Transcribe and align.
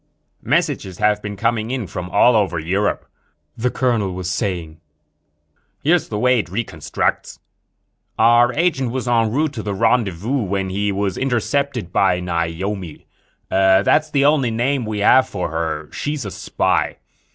"Messages 0.41 0.97
have 0.97 1.21
been 1.21 1.35
coming 1.37 1.69
in 1.69 1.85
from 1.85 2.09
all 2.09 2.35
over 2.35 2.57
Europe," 2.57 3.05
the 3.55 3.69
colonel 3.69 4.11
was 4.13 4.27
saying. 4.31 4.81
"Here's 5.83 6.07
the 6.09 6.17
way 6.17 6.39
it 6.39 6.49
reconstructs: 6.49 7.37
"Our 8.17 8.51
agent 8.53 8.89
was 8.89 9.07
en 9.07 9.31
route 9.31 9.53
to 9.53 9.61
the 9.61 9.75
rendezvous 9.75 10.41
when 10.41 10.69
he 10.71 10.91
was 10.91 11.19
intercepted 11.19 11.93
by 11.93 12.19
Naomi. 12.19 13.05
That's 13.49 14.09
the 14.09 14.25
only 14.25 14.49
name 14.49 14.87
we 14.87 15.01
have 15.01 15.29
for 15.29 15.51
her. 15.51 15.87
She's 15.91 16.25
a 16.25 16.31
spy. 16.31 16.97